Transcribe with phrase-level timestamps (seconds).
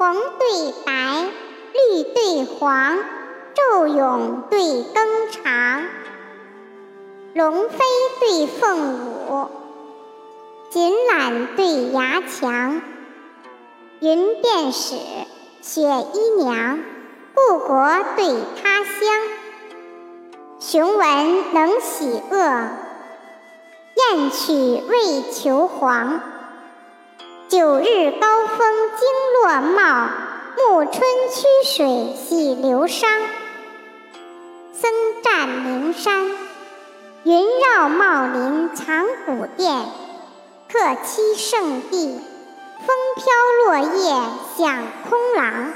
[0.00, 1.26] 红对白，
[1.74, 2.96] 绿对黄，
[3.54, 5.82] 昼永对更长。
[7.34, 7.78] 龙飞
[8.18, 9.48] 对凤舞，
[10.70, 12.80] 锦缆对牙墙。
[14.00, 14.96] 云便使，
[15.60, 16.78] 雪衣娘，
[17.34, 17.86] 故国
[18.16, 18.24] 对
[18.62, 18.94] 他乡。
[20.60, 22.38] 雄文能喜恶，
[23.96, 26.22] 燕曲为求凰。
[27.50, 28.58] 九日高峰
[28.96, 29.08] 惊
[29.42, 30.08] 落帽，
[30.56, 33.08] 暮春曲水洗流觞。
[34.72, 36.30] 僧占灵山，
[37.24, 39.84] 云绕茂林藏古殿。
[40.72, 42.20] 客栖圣地，
[42.86, 43.26] 风飘
[43.66, 44.14] 落叶
[44.56, 45.72] 响空廊。